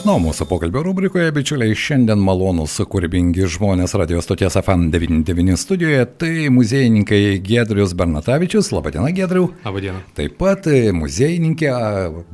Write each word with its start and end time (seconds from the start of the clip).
Na, 0.00 0.14
mūsų 0.16 0.46
pokalbio 0.48 0.80
rubrikoje, 0.80 1.28
bičiuliai, 1.36 1.74
šiandien 1.76 2.22
malonus, 2.24 2.78
kūrybingi 2.88 3.44
žmonės 3.52 3.92
radio 4.00 4.22
stoties 4.24 4.54
FM99 4.56 5.58
studijoje, 5.60 6.06
tai 6.22 6.46
muziejininkai 6.48 7.18
Gedrius 7.44 7.92
Bernatavičius, 7.98 8.70
laba 8.72 8.88
diena 8.94 9.10
Gedriu. 9.12 9.50
Labą 9.60 9.82
dieną. 9.84 10.00
Taip 10.16 10.38
pat 10.40 10.64
muziejininkė, 10.96 11.68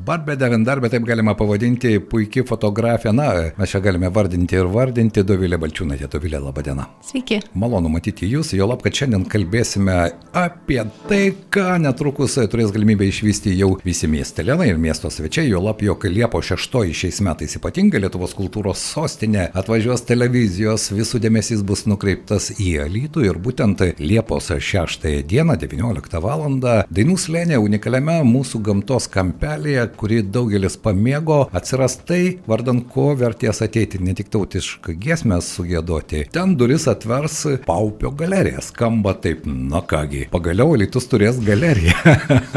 Barbė 0.06 0.36
Devendarbė, 0.38 0.92
taip 0.92 1.08
galima 1.08 1.34
pavadinti, 1.34 1.96
puikiai 2.06 2.46
fotografė, 2.46 3.10
na, 3.16 3.32
mes 3.58 3.74
čia 3.74 3.82
galime 3.82 4.12
vardinti 4.14 4.60
ir 4.60 4.70
vardinti, 4.70 5.26
Dovilė 5.26 5.58
Balčiūnaitė, 5.64 6.06
Dovilė, 6.14 6.38
laba 6.46 6.62
diena. 6.62 6.86
Sveiki. 7.02 7.40
Malonu 7.58 7.90
matyti 7.90 8.30
jūs, 8.30 8.54
jo 8.54 8.70
lab, 8.70 8.86
kad 8.86 8.94
šiandien 8.94 9.26
kalbėsime 9.32 9.98
apie 10.38 10.78
tai, 11.10 11.20
ką 11.50 11.80
netrukus 11.82 12.38
turės 12.46 12.70
galimybę 12.76 13.10
išvysti 13.10 13.58
jau 13.58 13.74
visi 13.82 14.06
miestelėnai 14.14 14.70
ir 14.70 14.78
miesto 14.78 15.10
svečiai, 15.10 15.50
jo 15.50 15.66
lab, 15.66 15.82
jog 15.82 16.06
Liepo 16.06 16.44
6 16.46 16.94
šiais 16.94 17.22
metais 17.26 17.55
ypatinga 17.56 17.98
Lietuvos 18.02 18.34
kultūros 18.36 18.80
sostinė, 18.92 19.46
atvažiuos 19.56 20.04
televizijos, 20.06 20.90
visų 20.92 21.20
dėmesys 21.24 21.62
bus 21.66 21.86
nukreiptas 21.88 22.50
į 22.60 22.74
Alytų 22.84 23.24
ir 23.24 23.38
būtent 23.40 23.80
Liepos 23.98 24.50
6 24.52 25.06
dieną 25.28 25.56
19 25.62 26.20
val. 26.22 26.44
Dainų 26.92 27.16
slėnė 27.18 27.56
unikaliame 27.62 28.18
mūsų 28.28 28.60
gamtos 28.66 29.08
kampelėje, 29.12 29.86
kurį 29.96 30.20
daugelis 30.34 30.76
pamėgo, 30.76 31.38
atsiras 31.56 31.96
tai, 32.06 32.38
vardan 32.46 32.82
ko 32.92 33.08
verties 33.16 33.62
ateiti, 33.64 34.02
ne 34.04 34.12
tik 34.16 34.28
tautišką 34.34 34.94
giesmę 35.00 35.40
sugėdoti. 35.44 36.26
Ten 36.34 36.54
duris 36.60 36.86
atvers 36.92 37.38
Paupio 37.66 38.12
galerija, 38.12 38.60
skamba 38.64 39.16
taip, 39.16 39.46
na 39.46 39.80
kągi, 39.80 40.26
pagaliau 40.32 40.76
Alytus 40.76 41.08
turės 41.08 41.40
galeriją. 41.40 41.96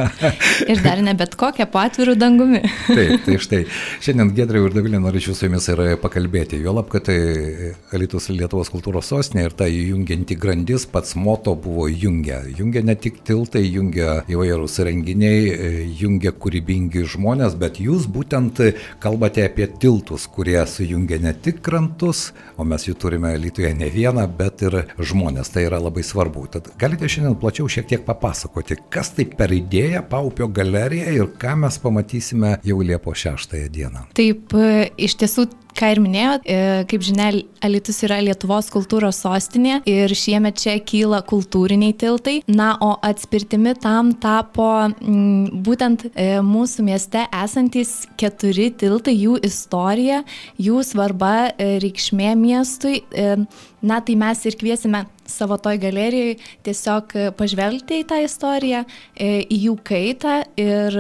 ir 0.72 0.84
dar 0.84 1.02
ne 1.06 1.16
bet 1.18 1.40
kokią 1.40 1.70
po 1.72 1.84
atvirų 1.86 2.18
dangumi. 2.20 2.62
taip, 2.92 3.23
tai 3.26 3.40
štai, 3.42 3.64
šiandien 4.04 4.36
Gedriau 4.36 4.68
ir 4.68 4.76
Davidas 4.76 4.89
Dovilė, 4.90 5.04
norėčiau 5.06 5.36
su 5.38 5.45
jumis 5.45 5.68
ir 5.70 5.80
pakalbėti. 6.02 6.58
Jo 6.64 6.72
lab, 6.73 6.88
kad 6.90 7.04
tai 7.06 7.76
Alitus 7.94 8.32
Lietuvos 8.34 8.72
kultūros 8.73 9.12
sostinė 9.12 9.44
ir 9.45 9.54
ta 9.54 9.68
jungianti 9.70 10.34
grandis 10.34 10.88
pats 10.90 11.14
moto 11.14 11.54
buvo 11.54 11.84
jungia. 11.86 12.40
Jungia 12.58 12.82
ne 12.82 12.95
tik 12.98 13.20
tiltai, 13.22 13.62
jungia 13.70 14.23
įvairūs 14.26 14.80
renginiai, 14.88 15.84
jungia 16.00 16.32
kūrybingi 16.34 17.04
žmonės, 17.06 17.54
bet 17.62 17.78
jūs 17.78 18.08
būtent 18.10 18.64
kalbate 19.04 19.44
apie 19.45 19.67
tiltus, 19.70 20.26
kurie 20.26 20.58
sujungia 20.66 21.22
ne 21.22 21.36
tik 21.38 21.62
krantus, 21.62 22.32
o 22.58 22.66
mes 22.66 22.88
jų 22.90 22.98
turime 22.98 23.36
Lietuvoje 23.38 23.76
ne 23.78 23.92
vieną, 23.94 24.26
bet 24.42 24.66
ir 24.66 24.80
žmonės. 24.98 25.54
Tai 25.54 25.67
yra 25.67 25.84
labai 25.86 26.02
svarbu. 26.02 26.48
Tad 26.58 26.72
galite 26.82 27.06
šiandien 27.06 27.38
plačiau 27.38 27.70
šiek 27.70 27.92
tiek 27.94 28.08
papasakoti, 28.10 28.80
kas 28.90 29.14
tai 29.14 29.30
per 29.38 29.54
idėją 29.54 30.02
Paupio 30.10 30.50
galerija 30.50 31.14
ir 31.14 31.30
ką 31.38 31.54
mes 31.67 31.78
pamatysime 31.86 32.58
jau 32.66 32.82
Liepo 32.82 33.14
6 33.14 33.54
dieną. 33.70 34.08
Taip, 34.17 34.58
iš 34.98 35.18
tiesų, 35.20 35.48
ką 35.80 35.94
ir 35.94 36.02
minėjot, 36.04 36.48
kaip 36.92 37.04
žinia, 37.06 37.30
Alitus 37.64 38.02
yra 38.08 38.18
Lietuvos 38.24 38.70
kultūros 38.72 39.20
sostinė 39.24 39.80
ir 39.90 40.12
šiemet 40.16 40.60
čia 40.60 40.78
kyla 40.84 41.20
kultūriniai 41.28 41.96
tiltai. 42.00 42.38
Na, 42.48 42.72
o 42.84 42.94
atspirtimi 43.06 43.74
tam 43.80 44.14
tapo 44.20 44.68
m, 44.88 45.62
būtent 45.66 46.08
e, 46.14 46.28
mūsų 46.46 46.86
mieste 46.88 47.26
esantis 47.36 47.94
keturi 48.20 48.70
tiltai, 48.72 49.16
jų 49.16 49.38
istorija, 49.48 50.24
jų 50.60 50.84
svarba, 50.88 51.52
e, 51.52 51.78
reikšmė 51.84 52.34
miestui. 52.40 53.02
E, 53.12 53.36
na, 53.84 54.00
tai 54.04 54.16
mes 54.20 54.44
ir 54.48 54.56
kviesime 54.60 55.06
savo 55.30 55.60
toj 55.62 55.78
galerijai 55.80 56.38
tiesiog 56.66 57.14
pažvelgti 57.38 58.02
į 58.02 58.08
tą 58.10 58.18
istoriją, 58.26 58.82
į 59.20 59.60
jų 59.68 59.76
kaitą 59.86 60.40
ir 60.58 60.98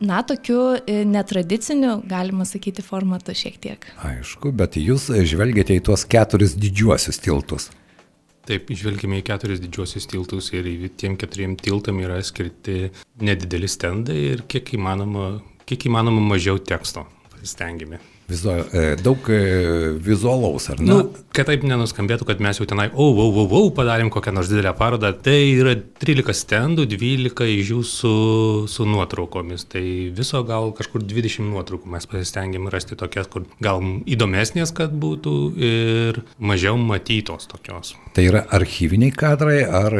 na, 0.00 0.22
tokiu 0.26 0.78
netradiciniu, 0.86 2.00
galima 2.08 2.46
sakyti, 2.48 2.82
formatu 2.84 3.34
šiek 3.36 3.58
tiek. 3.62 3.86
Aišku, 4.06 4.52
bet 4.56 4.78
jūs 4.80 5.10
žvelgiate 5.32 5.76
į 5.76 5.84
tuos 5.90 6.06
keturis 6.08 6.56
didžiuosius 6.58 7.20
tiltus. 7.22 7.70
Taip, 8.48 8.70
žvelgime 8.72 9.20
į 9.20 9.26
keturis 9.28 9.60
didžiuosius 9.62 10.08
tiltus 10.10 10.48
ir 10.56 10.66
tiem 10.98 11.18
keturiem 11.20 11.58
tiltam 11.60 12.00
yra 12.02 12.16
skirti 12.24 12.88
nedideli 13.20 13.68
stendai 13.68 14.16
ir 14.32 14.46
kiek 14.50 14.72
įmanoma, 14.78 15.34
kiek 15.68 15.86
įmanoma 15.90 16.24
mažiau 16.32 16.58
teksto. 16.58 17.04
Pasistengime. 17.30 18.00
Vizu, 18.30 18.56
daug 19.02 19.30
vizualaus, 20.06 20.68
ar 20.70 20.80
ne? 20.80 20.88
Nu, 20.90 20.98
kad 21.34 21.48
taip 21.50 21.64
nenuskambėtų, 21.66 22.26
kad 22.28 22.42
mes 22.42 22.60
jau 22.60 22.66
tenai, 22.68 22.88
o, 22.90 23.08
oh, 23.10 23.36
o, 23.42 23.46
o, 23.58 23.62
padarėm 23.74 24.10
kokią 24.12 24.34
nors 24.34 24.50
didelę 24.50 24.72
parodą. 24.78 25.12
Tai 25.24 25.36
yra 25.36 25.76
13 26.02 26.36
stendų, 26.36 26.86
12 26.90 27.48
iš 27.56 27.72
jų 27.74 27.82
su, 27.86 28.14
su 28.70 28.86
nuotraukomis. 28.88 29.66
Tai 29.70 29.84
viso 30.16 30.42
gal 30.46 30.72
kažkur 30.76 31.04
20 31.06 31.50
nuotraukų 31.50 31.90
mes 31.94 32.08
pasistengėm 32.10 32.70
rasti 32.72 32.98
tokias, 32.98 33.30
kur 33.30 33.46
gal 33.62 33.82
įdomesnės, 34.10 34.74
kad 34.76 34.94
būtų 34.94 35.36
ir 35.70 36.22
mažiau 36.38 36.78
matytos 36.80 37.50
tokios. 37.50 37.94
Tai 38.14 38.26
yra 38.26 38.44
archyviniai 38.58 39.14
kadrai 39.14 39.62
ar... 39.64 39.98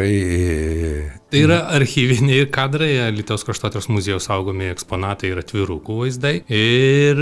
Tai 1.30 1.38
yra 1.38 1.60
archyviniai 1.76 2.48
kadrai, 2.50 2.88
Lietuvos 3.14 3.44
kraštotės 3.46 3.86
muziejaus 3.86 4.26
saugomi 4.26 4.66
eksponatai 4.72 5.30
ir 5.30 5.38
atvirukų 5.38 6.00
vaizdai. 6.02 6.32
Ir 6.50 7.20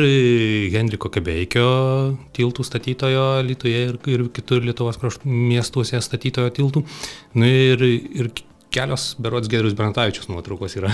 Henriko 0.98 1.12
Kebeikio 1.14 1.66
tiltų 2.34 2.64
statytojo 2.66 3.42
Lietuvoje 3.46 3.82
ir, 3.86 3.98
ir 4.10 4.24
kitur 4.34 4.64
Lietuvos 4.64 4.98
kraštų 4.98 5.30
miestuose 5.30 6.00
statytojo 6.02 6.50
tiltų. 6.50 6.82
Nu, 7.38 7.46
ir, 7.46 7.78
ir 8.18 8.30
kelios 8.74 9.14
berods 9.22 9.48
Gerus 9.48 9.76
Brentavičius 9.78 10.28
nuotraukos 10.28 10.74
yra. 10.76 10.90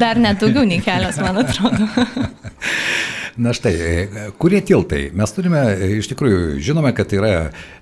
Dar 0.00 0.16
net 0.16 0.40
daugiau 0.40 0.64
nei 0.64 0.80
kelios, 0.80 1.20
man 1.20 1.44
atrodo. 1.44 1.84
Na 3.38 3.52
štai, 3.54 3.74
kurie 4.42 4.58
tiltai? 4.66 5.08
Mes 5.14 5.32
turime, 5.34 5.60
iš 5.98 6.08
tikrųjų, 6.10 6.38
žinome, 6.64 6.90
kad 6.96 7.12
yra 7.14 7.32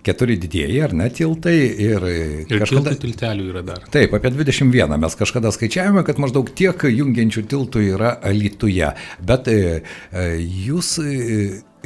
keturi 0.05 0.37
didieji, 0.41 0.81
ar 0.84 0.93
ne, 0.97 1.06
tiltai. 1.09 1.55
Ir, 1.87 2.05
ir 2.44 2.65
kažkada... 2.65 2.93
tiltelių 3.00 3.47
yra 3.55 3.62
dar. 3.65 3.87
Taip, 3.93 4.12
apie 4.19 4.34
21 4.34 4.99
mes 5.00 5.16
kažkada 5.16 5.53
skaičiavome, 5.56 6.05
kad 6.05 6.21
maždaug 6.21 6.50
tiek 6.56 6.84
jungiančių 6.91 7.47
tiltų 7.49 7.87
yra 7.95 8.12
Alituje. 8.27 8.93
Bet 9.25 9.49
jūs 9.49 10.93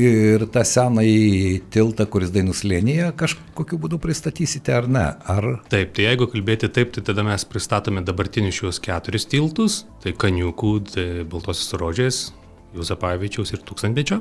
ir 0.00 0.46
tą 0.52 0.62
senąjį 0.66 1.60
tiltą, 1.72 2.06
kuris 2.10 2.32
dainų 2.34 2.54
slėnyje, 2.56 3.10
kažkokiu 3.20 3.78
būdu 3.80 4.00
pristatysite 4.02 4.74
ar 4.74 4.88
ne? 4.90 5.06
Ar... 5.30 5.48
Taip, 5.72 5.94
tai 5.96 6.08
jeigu 6.08 6.28
kalbėti 6.32 6.70
taip, 6.72 6.94
tai 6.96 7.04
tada 7.06 7.24
mes 7.26 7.46
pristatome 7.48 8.02
dabartinius 8.06 8.60
šios 8.60 8.80
keturis 8.82 9.28
tiltus, 9.30 9.84
tai 10.02 10.14
Kaniukų, 10.16 10.74
tai 10.94 11.08
Baltosios 11.28 11.74
rožės, 11.80 12.22
Juzapavičiaus 12.76 13.54
ir 13.54 13.62
Tūkstantmečio. 13.66 14.20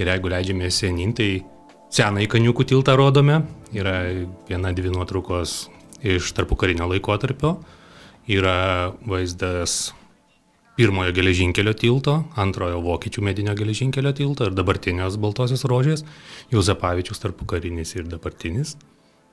Ir 0.00 0.10
jeigu 0.12 0.32
leidžiame 0.32 0.70
senin, 0.72 1.12
tai 1.16 1.42
senąjį 1.92 2.28
Kaniukų 2.32 2.66
tiltą 2.72 2.96
rodome, 2.96 3.42
yra 3.76 3.96
viena 4.48 4.72
dvi 4.72 4.92
nuotraukos 4.94 5.56
iš 6.02 6.32
tarpukarinio 6.36 6.88
laikotarpio, 6.90 7.56
yra 8.32 8.92
vaizdas 9.06 9.92
pirmojo 10.76 11.12
geležinkelio 11.12 11.74
tilto, 11.76 12.14
antrojo 12.40 12.80
vokiečių 12.82 13.24
medinio 13.24 13.54
geležinkelio 13.58 14.14
tilto 14.16 14.48
ir 14.48 14.56
dabartinės 14.56 15.18
Baltosios 15.20 15.66
rožės, 15.68 16.06
Juzapavičius 16.52 17.20
tarpukarinis 17.22 17.92
ir 17.98 18.08
dabartinis. 18.08 18.76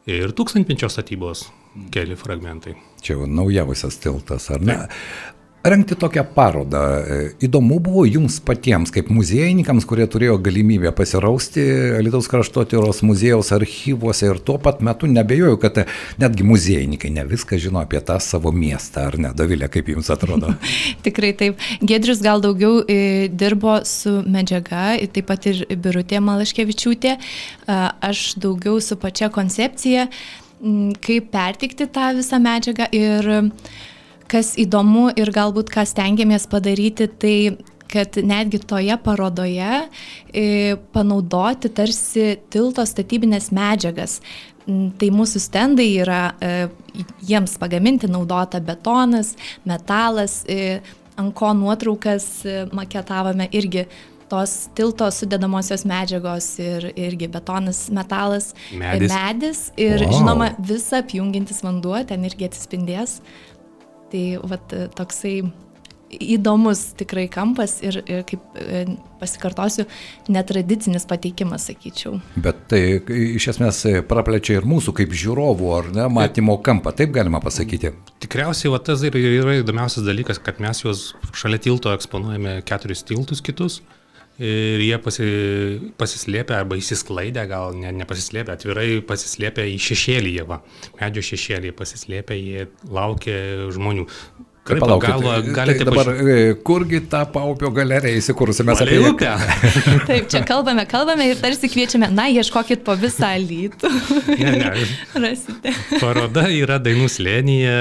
Ir 0.10 0.34
tūkstantmečio 0.36 0.90
statybos 0.90 1.46
keli 1.94 2.16
fragmentai. 2.18 2.74
Čia 3.04 3.16
jau 3.16 3.28
naujausias 3.30 4.00
tiltas, 4.02 4.50
ar 4.52 4.64
ne? 4.66 4.78
Rengti 5.64 5.96
tokią 5.96 6.24
parodą. 6.24 6.78
Įdomu 7.44 7.80
buvo 7.84 8.06
jums 8.08 8.38
patiems, 8.40 8.94
kaip 8.96 9.10
muziejininkams, 9.12 9.84
kurie 9.84 10.06
turėjo 10.08 10.38
galimybę 10.40 10.94
pasirausti 10.96 11.66
Lietuvos 12.00 12.30
kraštotyros 12.32 13.02
muziejaus 13.04 13.52
archyvuose 13.52 14.30
ir 14.30 14.40
tuo 14.40 14.56
pat 14.64 14.80
metu 14.80 15.10
nebejoju, 15.12 15.58
kad 15.60 15.82
netgi 16.22 16.48
muziejininkai 16.48 17.12
ne 17.12 17.28
viską 17.28 17.60
žino 17.60 17.84
apie 17.84 18.00
tą 18.00 18.22
savo 18.24 18.54
miestą, 18.56 19.10
ar 19.12 19.20
ne, 19.20 19.34
Davilė, 19.36 19.68
kaip 19.68 19.92
jums 19.92 20.08
atrodo? 20.16 20.56
Tikrai 21.06 21.34
taip. 21.44 21.60
Gedrius 21.84 22.24
gal 22.24 22.40
daugiau 22.40 22.80
dirbo 23.28 23.82
su 23.84 24.22
medžiaga, 24.32 24.96
taip 25.12 25.28
pat 25.28 25.52
ir 25.52 25.66
Birutė 25.76 26.24
Malaškevičiūtė, 26.24 27.18
aš 27.68 28.26
daugiau 28.40 28.80
su 28.80 28.96
pačia 28.96 29.28
koncepcija, 29.28 30.08
kaip 31.04 31.32
pertikti 31.36 31.92
tą 31.92 32.14
visą 32.16 32.40
medžiagą 32.48 32.94
ir 32.96 33.34
kas 34.30 34.54
įdomu 34.62 35.10
ir 35.20 35.32
galbūt 35.36 35.72
ką 35.74 35.86
stengiamės 35.90 36.48
padaryti, 36.52 37.10
tai 37.20 37.36
kad 37.90 38.20
netgi 38.22 38.60
toje 38.70 38.98
parodoje 39.02 39.72
e, 40.34 40.76
panaudoti 40.94 41.72
tarsi 41.74 42.36
tilto 42.54 42.86
statybinės 42.86 43.50
medžiagas. 43.56 44.20
Tai 44.70 45.10
mūsų 45.16 45.42
stendai 45.42 45.88
yra 45.98 46.22
e, 46.38 46.68
jiems 47.26 47.58
pagaminti 47.58 48.10
naudota 48.12 48.62
betonas, 48.62 49.34
metalas, 49.66 50.44
e, 50.46 50.78
ant 51.20 51.34
ko 51.36 51.50
nuotraukas 51.58 52.30
maketavome 52.78 53.50
irgi 53.58 53.88
tos 54.30 54.70
tilto 54.78 55.08
sudedamosios 55.12 55.84
medžiagos 55.90 56.48
ir 56.62 56.92
irgi 56.94 57.28
betonas, 57.32 57.88
metalas, 57.90 58.54
Medis. 58.72 59.12
medis 59.12 59.62
ir 59.78 60.06
Wow. 60.06 60.14
žinoma 60.20 60.50
visą 60.62 61.02
apjungiantis 61.02 61.64
vanduo 61.66 61.98
ten 62.06 62.24
irgi 62.30 62.46
atsispindės. 62.50 63.20
Tai 64.10 64.24
vat, 64.50 64.74
toksai 64.98 65.36
įdomus 66.10 66.82
tikrai 66.98 67.28
kampas 67.32 67.78
ir, 67.86 68.00
ir 68.10 68.24
kaip 68.28 68.58
e, 68.58 68.84
pasikartosiu, 69.22 69.86
netradicinis 70.32 71.06
pateikimas, 71.10 71.68
sakyčiau. 71.70 72.18
Bet 72.42 72.64
tai 72.72 72.82
iš 73.38 73.50
esmės 73.54 73.84
praplečia 74.10 74.58
ir 74.58 74.68
mūsų 74.70 74.96
kaip 75.00 75.14
žiūrovų, 75.22 75.70
ar 75.78 75.92
ne, 75.96 76.08
matymo 76.14 76.58
kampą, 76.66 76.94
taip 76.98 77.14
galima 77.16 77.42
pasakyti. 77.44 77.94
Tikriausiai 78.24 78.74
va, 78.74 78.82
tas 78.84 79.04
ir 79.06 79.18
yra 79.20 79.60
įdomiausias 79.60 80.08
dalykas, 80.08 80.42
kad 80.44 80.62
mes 80.64 80.84
juos 80.84 81.12
šalia 81.38 81.62
tilto 81.62 81.94
eksponuojame 81.96 82.60
keturis 82.68 83.06
tiltus 83.08 83.46
kitus. 83.46 83.82
Ir 84.40 84.80
jie 84.86 84.98
pasi, 85.04 85.26
pasislėpia 86.00 86.62
arba 86.62 86.78
įsisklaidę, 86.80 87.44
gal 87.50 87.74
ne, 87.76 87.92
nepasislėpia, 88.00 88.56
atvirai 88.56 89.02
pasislėpia 89.04 89.66
į 89.68 89.80
šešėlį 89.84 90.36
jie, 90.38 90.46
va. 90.48 90.62
medžio 91.02 91.26
šešėlį 91.34 91.74
pasislėpia, 91.76 92.38
jie 92.40 92.70
laukia 92.88 93.36
žmonių. 93.76 94.08
Gerai, 94.70 94.80
Palaukit, 94.84 95.10
pagalvo, 95.10 95.32
tai 95.34 95.54
galite 95.54 95.86
dabar 95.88 96.08
e, 96.14 96.34
kurgi 96.64 97.00
ta 97.10 97.24
paupio 97.26 97.72
galerija 97.74 98.20
įsikūrusi 98.20 98.66
mes 98.68 98.82
apie 98.84 99.00
upę. 99.02 99.32
Taip, 100.10 100.28
čia 100.30 100.44
kalbame, 100.46 100.84
kalbame 100.90 101.26
ir 101.32 101.40
tarsi 101.42 101.72
kviečiame, 101.74 102.12
na, 102.14 102.28
ieškokit 102.30 102.84
po 102.86 102.94
visą 103.00 103.32
lytų. 103.42 103.90
Ne, 104.38 104.52
ne, 104.62 104.70
Rasite. 105.26 105.74
Paroda 105.98 106.46
yra 106.54 106.78
Dainų 106.86 107.10
slėnyje, 107.10 107.74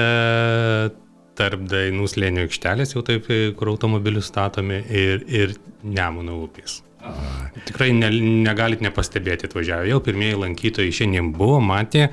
tarp 1.39 1.63
Dainų 1.71 2.07
slėnio 2.11 2.45
aikštelės, 2.47 2.93
jau 2.95 3.03
taip, 3.07 3.29
kur 3.59 3.71
automobilius 3.71 4.29
statomi, 4.31 4.83
ir, 4.89 5.25
ir 5.27 5.57
Nemuno 5.83 6.41
upės. 6.43 6.81
Tikrai 7.65 7.93
ne, 7.95 8.09
negalit 8.43 8.83
nepastebėti 8.83 9.47
atvažiavę. 9.47 9.87
Jau 9.87 10.01
pirmieji 10.03 10.39
lankytojai 10.41 10.95
šiandien 10.95 11.31
buvo, 11.35 11.61
matė, 11.63 12.09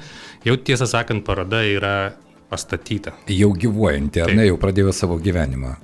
jau 0.46 0.54
tiesą 0.62 0.86
sakant, 0.90 1.24
paroda 1.26 1.64
yra 1.66 1.96
pastatyta. 2.50 3.16
Jau 3.34 3.50
gyvuojanti, 3.58 4.22
ar 4.22 4.30
Taip. 4.30 4.38
ne, 4.38 4.46
jau 4.50 4.60
pradėjo 4.62 4.94
savo 4.94 5.18
gyvenimą. 5.22 5.74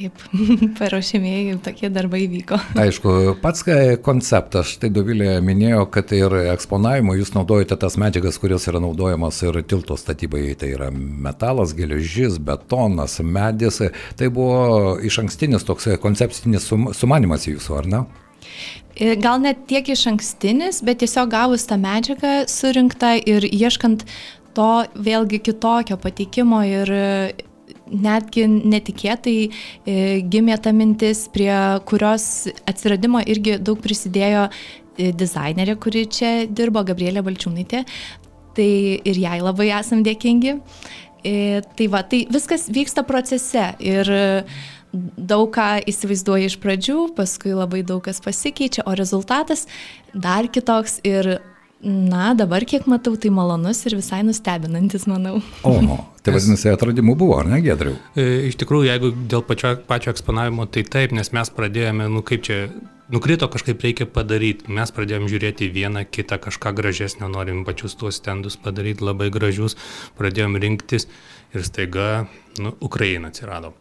Taip, 0.00 0.22
paruošėmėjai 0.78 1.58
tokie 1.60 1.90
darbai 1.92 2.22
vyko. 2.30 2.56
Aišku, 2.80 3.34
pats 3.42 3.66
e, 3.68 3.98
konceptas, 4.00 4.70
štai 4.78 4.88
Dovilė 4.96 5.34
minėjo, 5.44 5.82
kad 5.92 6.14
ir 6.16 6.32
eksponavimo 6.54 7.12
jūs 7.18 7.34
naudojate 7.34 7.76
tas 7.82 7.98
medžiagas, 8.00 8.38
kurios 8.40 8.64
yra 8.70 8.80
naudojamos 8.80 9.42
ir 9.44 9.60
tilto 9.68 9.98
statybai. 10.00 10.46
Tai 10.60 10.70
yra 10.72 10.88
metalas, 10.94 11.74
geležis, 11.76 12.38
betonas, 12.40 13.18
medis. 13.20 13.82
Tai 14.16 14.30
buvo 14.32 14.96
iš 15.04 15.20
ankstinis 15.26 15.68
toks 15.68 15.90
koncepcinis 16.00 16.64
sum, 16.70 16.94
sumanimas 16.96 17.44
jūsų, 17.50 17.76
ar 17.82 17.92
ne? 17.92 18.02
Ir 18.96 19.20
Gal 19.20 19.44
net 19.44 19.66
tiek 19.68 19.84
iš 19.92 20.06
ankstinis, 20.14 20.80
bet 20.84 21.04
tiesiog 21.04 21.28
gavus 21.32 21.68
tą 21.68 21.76
medžiagą 21.80 22.46
surinktą 22.48 23.18
ir 23.20 23.44
ieškant 23.44 24.08
to 24.56 24.72
vėlgi 24.96 25.44
kitokio 25.44 26.00
pateikimo 26.00 26.64
ir 26.66 26.90
e, 26.90 27.04
netgi 27.90 28.46
netikėtai 28.48 29.36
e, 29.46 29.50
gimė 30.30 30.56
ta 30.62 30.72
mintis, 30.76 31.26
prie 31.32 31.52
kurios 31.88 32.48
atsiradimo 32.70 33.22
irgi 33.26 33.58
daug 33.58 33.80
prisidėjo 33.82 34.48
e, 34.48 35.10
dizainerė, 35.12 35.76
kuri 35.80 36.06
čia 36.10 36.32
dirbo, 36.46 36.84
Gabrielė 36.86 37.24
Balčiūnaitė. 37.26 37.84
Tai 38.56 38.72
ir 39.06 39.22
jai 39.22 39.38
labai 39.42 39.70
esam 39.78 40.04
dėkingi. 40.06 40.58
E, 41.24 41.60
Tai 41.76 41.86
va, 41.92 42.02
tai 42.06 42.24
viskas 42.32 42.68
vyksta 42.72 43.04
procese 43.04 43.72
ir 43.84 44.08
daug 44.90 45.50
ką 45.54 45.68
įsivaizduoji 45.90 46.48
iš 46.50 46.56
pradžių, 46.62 46.98
paskui 47.14 47.52
labai 47.54 47.84
daug 47.86 48.02
kas 48.02 48.18
pasikeičia, 48.24 48.82
o 48.88 48.94
rezultatas 48.98 49.66
dar 50.14 50.48
kitoks 50.50 50.98
ir, 51.06 51.36
na, 51.82 52.34
dabar 52.36 52.64
kiek 52.68 52.86
matau, 52.90 53.14
tai 53.16 53.30
malonus 53.32 53.80
ir 53.88 53.96
visai 53.96 54.20
nustebinantis, 54.26 55.06
manau. 55.08 55.38
O, 55.64 55.74
tai 56.20 56.34
vadinasi, 56.34 56.68
atradimų 56.74 57.16
buvo, 57.20 57.38
ar 57.40 57.48
ne, 57.48 57.60
Gedriu? 57.64 57.94
E, 58.14 58.46
Iš 58.50 58.58
tikrųjų, 58.60 58.88
jeigu 58.90 59.12
dėl 59.30 59.44
pačio, 59.48 59.74
pačio 59.88 60.12
eksponavimo, 60.12 60.68
tai 60.68 60.84
taip, 60.84 61.14
nes 61.16 61.32
mes 61.36 61.52
pradėjome, 61.56 62.10
nu 62.12 62.22
kaip 62.26 62.44
čia, 62.44 62.58
nukrito 63.12 63.48
kažkaip 63.50 63.82
reikia 63.84 64.06
padaryti. 64.10 64.68
Mes 64.76 64.92
pradėjome 64.94 65.30
žiūrėti 65.32 65.70
vieną, 65.72 66.04
kitą 66.12 66.40
kažką 66.42 66.74
gražesnio, 66.76 67.30
norim 67.32 67.64
pačius 67.68 67.96
tuos 67.98 68.20
stendus 68.20 68.60
padaryti 68.60 69.06
labai 69.06 69.30
gražius, 69.34 69.78
pradėjome 70.20 70.60
rinktis 70.62 71.08
ir 71.56 71.66
staiga, 71.66 72.26
nu, 72.60 72.76
Ukraina 72.84 73.32
atsirado. 73.32 73.72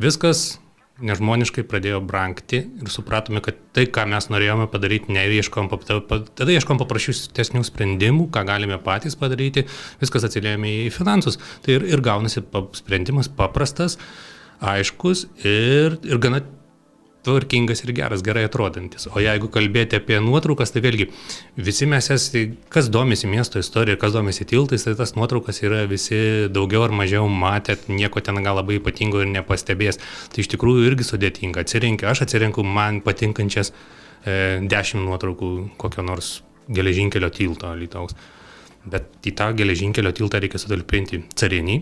Viskas 0.00 0.62
nežmoniškai 1.04 1.64
pradėjo 1.68 2.00
brangti 2.06 2.62
ir 2.62 2.90
supratome, 2.92 3.42
kad 3.44 3.58
tai, 3.76 3.86
ką 3.90 4.06
mes 4.10 4.28
norėjome 4.32 4.68
padaryti, 4.72 5.12
neieškom, 5.14 5.68
pap- 5.72 5.86
tada 5.88 6.54
ieškom 6.54 6.80
paprasčiausių 6.80 7.64
sprendimų, 7.68 8.28
ką 8.34 8.44
galime 8.48 8.78
patys 8.82 9.18
padaryti, 9.18 9.66
viskas 10.02 10.26
atsilėmė 10.28 10.72
į 10.86 10.90
finansus. 10.94 11.40
Tai 11.64 11.78
ir, 11.78 11.86
ir 11.92 12.04
gaunasi 12.04 12.44
pa- 12.46 12.68
sprendimas 12.78 13.30
paprastas, 13.32 13.98
aiškus 14.62 15.26
ir, 15.42 15.98
ir 16.06 16.22
gana 16.22 16.42
tvarkingas 17.22 17.84
ir 17.84 17.92
geras, 17.94 18.22
gerai 18.26 18.44
atrodantis. 18.48 19.06
O 19.12 19.20
jeigu 19.22 19.48
kalbėti 19.52 19.98
apie 19.98 20.18
nuotraukas, 20.22 20.72
tai 20.74 20.82
vėlgi 20.82 21.08
visi 21.56 21.86
mes 21.90 22.10
esame, 22.10 22.56
kas 22.72 22.90
domisi 22.92 23.30
miesto 23.30 23.62
istorija, 23.62 23.98
kas 24.00 24.14
domisi 24.16 24.46
tiltais, 24.48 24.82
tai 24.86 24.96
tas 24.98 25.14
nuotraukas 25.14 25.62
yra 25.62 25.84
visi 25.90 26.48
daugiau 26.52 26.82
ar 26.88 26.94
mažiau 26.98 27.28
matėt, 27.30 27.86
nieko 27.92 28.22
ten 28.24 28.42
gal 28.42 28.58
labai 28.58 28.80
ypatingo 28.80 29.22
ir 29.22 29.30
nepastebės. 29.30 30.00
Tai 30.34 30.42
iš 30.42 30.50
tikrųjų 30.56 30.88
irgi 30.90 31.06
sudėtinga. 31.12 31.62
Atsirinkiu, 31.62 32.10
aš 32.10 32.24
atsirinku 32.26 32.66
man 32.66 33.00
patinkančias 33.06 33.70
e, 33.70 34.58
dešimt 34.66 35.06
nuotraukų 35.06 35.52
kokio 35.78 36.06
nors 36.06 36.40
geležinkelio 36.72 37.30
tilto 37.34 37.70
Lietuvos. 37.78 38.18
Bet 38.82 39.28
į 39.30 39.36
tą 39.38 39.52
geležinkelio 39.54 40.10
tiltą 40.16 40.40
reikia 40.42 40.58
sutalpinti 40.58 41.22
carinį, 41.38 41.78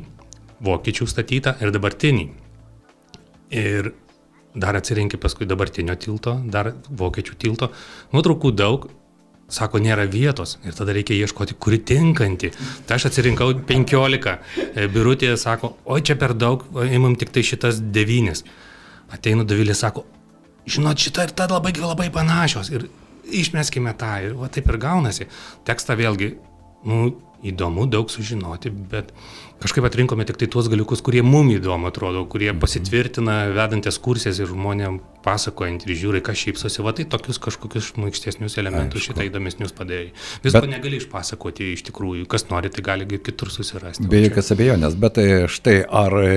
vokiečių 0.69 1.09
statytą 1.09 1.57
ir 1.65 1.73
dabartinį. 1.73 2.29
Ir 3.57 3.93
dar 4.55 4.79
atsirinkti 4.79 5.21
paskui 5.21 5.47
dabartinio 5.47 5.95
tilto, 6.01 6.37
dar 6.51 6.73
vokiečių 6.89 7.37
tilto. 7.39 7.71
Nuotraukų 8.15 8.53
daug, 8.57 8.89
sako, 9.51 9.81
nėra 9.83 10.07
vietos 10.11 10.57
ir 10.67 10.75
tada 10.77 10.95
reikia 10.95 11.19
ieškoti, 11.19 11.57
kuri 11.61 11.81
tinkanti. 11.87 12.53
Tai 12.87 12.99
aš 12.99 13.11
atsirinkau 13.11 13.53
15. 13.69 14.37
E, 14.75 14.89
Birutė 14.93 15.35
sako, 15.41 15.75
oi 15.91 16.01
čia 16.07 16.17
per 16.19 16.35
daug, 16.39 16.65
imam 16.87 17.17
tik 17.19 17.35
tai 17.35 17.45
šitas 17.47 17.83
9. 17.83 18.45
Ateinu 19.11 19.47
Davilė, 19.47 19.75
sako, 19.75 20.05
žinot, 20.71 21.03
šita 21.03 21.27
ir 21.27 21.35
ta 21.35 21.49
labai, 21.51 21.75
labai 21.79 22.11
panašios. 22.15 22.71
Ir 22.75 22.87
išmeskime 23.31 23.95
tą 23.99 24.13
ir 24.27 24.37
va 24.39 24.51
taip 24.53 24.71
ir 24.71 24.79
gaunasi. 24.83 25.27
Tekstą 25.67 25.99
vėlgi, 25.99 26.35
nu, 26.91 27.11
įdomu 27.47 27.87
daug 27.91 28.11
sužinoti, 28.13 28.71
bet 28.71 29.13
kažkaip 29.61 29.85
atrinkome 29.85 30.25
tik 30.29 30.41
tai 30.41 30.49
tuos 30.51 30.71
dalykus, 30.73 31.03
kurie 31.05 31.23
mum 31.27 31.51
įdomu 31.53 31.91
atrodo, 31.91 32.25
kurie 32.31 32.53
pasitvirtina 32.57 33.43
vedantis 33.57 34.01
kursės 34.01 34.41
ir 34.41 34.49
žmonėm 34.51 35.01
pasakojant 35.25 35.85
ir 35.85 35.97
žiūri, 36.01 36.23
kas 36.25 36.41
šypsosi, 36.41 36.81
va 36.85 36.95
tai 36.97 37.05
tokius 37.11 37.41
kažkokius 37.43 37.91
šmaikštesnius 37.91 38.57
elementus 38.61 39.03
Aišku. 39.03 39.13
šitą 39.13 39.27
įdomesnius 39.29 39.75
padėjai. 39.77 40.11
Visko 40.45 40.63
Bet- 40.65 40.73
negali 40.73 41.01
išpasakoti 41.01 41.73
iš 41.75 41.85
tikrųjų, 41.91 42.27
kas 42.31 42.47
nori, 42.49 42.71
tai 42.73 42.85
gali 42.87 43.05
kitur 43.11 43.53
susirasti. 43.53 44.09
Be 44.09 44.23
jokios 44.25 44.51
abejonės, 44.55 44.97
bet 45.01 45.21
e, 45.21 45.27
štai 45.51 45.77
ar 45.85 46.17
e, 46.23 46.31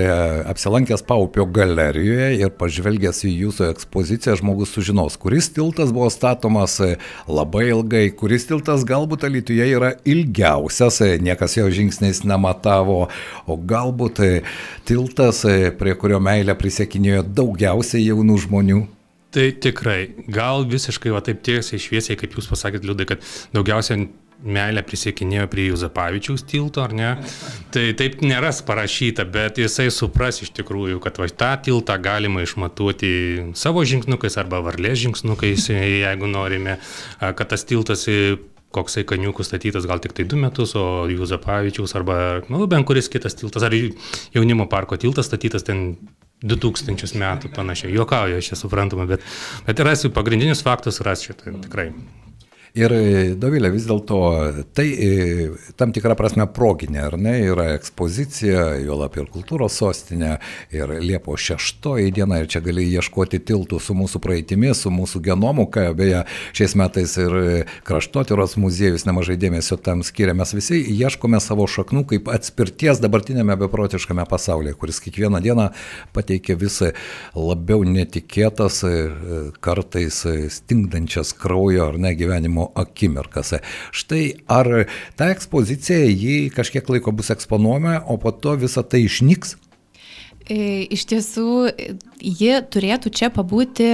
apsilankęs 0.51 1.05
Paupio 1.07 1.45
galerijoje 1.45 2.29
ir 2.41 2.51
pažvelgęs 2.59 3.23
į 3.29 3.33
jūsų 3.45 3.69
ekspoziciją 3.71 4.35
žmogus 4.41 4.75
sužinos, 4.75 5.17
kuris 5.21 5.49
tiltas 5.55 5.95
buvo 5.95 6.09
statomas 6.11 6.79
e, 6.83 6.97
labai 7.31 7.69
ilgai, 7.71 8.09
kuris 8.11 8.49
tiltas 8.51 8.83
galbūt 8.87 9.23
Alytuje 9.23 9.69
yra 9.77 9.93
ilgiausias, 10.03 10.99
niekas 11.23 11.55
jo 11.55 11.69
žingsniais 11.71 12.25
nematavo, 12.27 13.07
o 13.47 13.57
galbūt 13.57 14.23
e, 14.23 14.31
tiltas, 14.87 15.43
e, 15.49 15.71
prie 15.79 15.95
kurio 15.99 16.19
meilę 16.23 16.55
prisiekinėjo 16.59 17.23
daugiausiai 17.35 18.07
jaunų 18.07 18.39
žmonių. 18.47 18.81
Tai 19.33 19.47
tikrai, 19.65 20.01
gal 20.29 20.67
visiškai 20.69 21.13
va 21.13 21.23
taip 21.25 21.41
tiesiai 21.45 21.81
šviesiai, 21.81 22.19
kaip 22.19 22.35
jūs 22.37 22.51
pasakėt, 22.51 22.85
Liudai, 22.85 23.07
kad 23.09 23.23
daugiausia 23.55 23.97
meilę 24.43 24.83
prisiekinėjo 24.85 25.47
prie 25.51 25.67
Juzapavičiaus 25.69 26.43
tilto, 26.47 26.83
ar 26.83 26.93
ne? 26.95 27.09
Tai 27.73 27.85
taip 27.99 28.19
nėra 28.23 28.51
parašyta, 28.67 29.25
bet 29.31 29.59
jisai 29.61 29.89
supras 29.93 30.41
iš 30.43 30.51
tikrųjų, 30.57 30.99
kad 31.03 31.19
va 31.21 31.29
tą 31.31 31.53
tiltą 31.65 31.97
galima 32.03 32.43
išmatuoti 32.43 33.13
savo 33.59 33.85
žingsniukais 33.87 34.37
arba 34.41 34.61
varlės 34.65 34.99
žingsniukais, 35.05 35.69
jeigu 35.71 36.29
norime, 36.29 36.77
kad 37.19 37.47
tas 37.53 37.65
tiltas 37.69 38.07
e, 38.11 38.35
koksai 38.73 39.05
kaniukų 39.09 39.45
statytas 39.45 39.87
gal 39.89 40.01
tik 40.03 40.15
tai 40.17 40.25
du 40.29 40.39
metus, 40.39 40.75
o 40.79 41.05
Juzapavičiaus 41.11 41.95
arba, 41.99 42.17
nu, 42.49 42.65
bent 42.69 42.87
kuris 42.89 43.11
kitas 43.13 43.37
tiltas, 43.39 43.65
ar 43.65 43.75
jaunimo 44.35 44.67
parko 44.71 44.97
tiltas 44.99 45.29
statytas 45.29 45.67
ten 45.67 45.93
2000 46.43 47.15
metų 47.21 47.53
panašiai. 47.55 47.93
Juokauju, 47.95 48.41
aš 48.41 48.51
čia 48.51 48.59
suprantama, 48.59 49.07
bet, 49.09 49.23
bet 49.67 49.85
rasiu 49.87 50.11
pagrindinius 50.13 50.65
faktus, 50.65 51.01
rasiu 51.05 51.31
šitą 51.31 51.55
tikrai. 51.63 51.91
Ir 52.73 52.89
Dovilė, 53.37 53.69
vis 53.69 53.83
dėlto 53.85 54.19
tai 54.73 54.87
tam 55.77 55.91
tikrą 55.93 56.15
prasme 56.17 56.47
proginė, 56.49 57.03
ar 57.05 57.15
ne, 57.21 57.35
yra 57.45 57.67
ekspozicija, 57.75 58.63
jo 58.81 58.95
lab 58.97 59.13
ir 59.21 59.27
kultūros 59.29 59.75
sostinė, 59.77 60.39
ir 60.73 60.89
Liepo 61.03 61.35
6 61.37 61.85
diena, 62.15 62.39
ir 62.41 62.49
čia 62.49 62.63
gali 62.65 62.87
ieškoti 62.89 63.43
tiltų 63.45 63.77
su 63.77 63.93
mūsų 63.93 64.21
praeitimi, 64.23 64.71
su 64.73 64.89
mūsų 64.89 65.21
genomu, 65.27 65.67
ką 65.69 65.83
beje 65.99 66.23
šiais 66.57 66.73
metais 66.81 67.13
ir 67.21 67.35
kraštotyros 67.85 68.57
muziejus 68.57 69.05
nemažai 69.05 69.37
dėmesio 69.37 69.77
tam 69.77 70.01
skiria. 70.01 70.33
Mes 70.33 70.55
visi 70.57 70.81
ieškome 70.95 71.37
savo 71.45 71.69
šaknų 71.69 72.07
kaip 72.09 72.33
atspirties 72.33 73.03
dabartinėme 73.05 73.53
beprotiškame 73.67 74.25
pasaulyje, 74.33 74.73
kuris 74.81 74.97
kiekvieną 75.05 75.43
dieną 75.45 75.69
pateikia 76.17 76.57
visą 76.57 76.89
labiau 77.37 77.85
netikėtas, 77.85 78.81
kartais 79.61 80.23
stingdančias 80.57 81.37
kraujo 81.37 81.91
ar 81.91 82.01
ne 82.01 82.17
gyvenimo 82.17 82.62
gyvenimo 82.63 82.71
akimirkas. 82.75 83.53
Štai 83.91 84.35
ar 84.47 84.87
ta 85.15 85.29
ekspozicija, 85.31 86.05
ji 86.05 86.49
kažkiek 86.49 86.87
laiko 86.89 87.11
bus 87.11 87.29
eksponuojama, 87.29 88.03
o 88.07 88.17
po 88.17 88.31
to 88.31 88.55
visa 88.55 88.83
tai 88.83 89.05
išnyks? 89.05 89.57
E, 90.49 90.83
iš 90.91 91.05
tiesų, 91.07 91.71
ji 92.19 92.51
turėtų 92.67 93.09
čia 93.15 93.29
pabūti 93.31 93.87